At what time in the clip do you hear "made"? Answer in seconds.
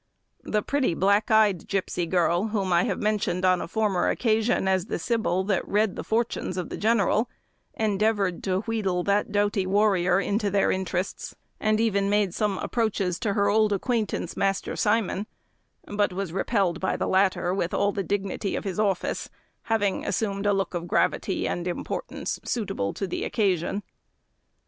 12.09-12.33